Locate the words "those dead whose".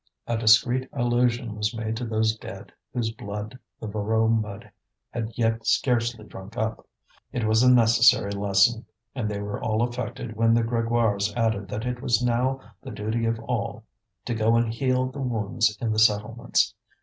2.05-3.11